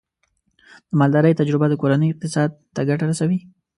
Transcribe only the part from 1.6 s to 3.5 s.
د کورنۍ اقتصاد ته ګټه رسوي.